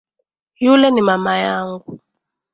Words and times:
Yule 0.59 0.91
ni 0.91 1.01
mama 1.01 1.37
yangu 1.37 1.99